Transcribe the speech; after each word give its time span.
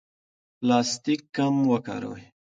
پلاستیک 0.59 1.21
کم 1.35 1.53
وکاروئ. 1.71 2.23